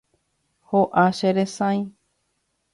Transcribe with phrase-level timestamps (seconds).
[0.71, 1.79] ho'a che resay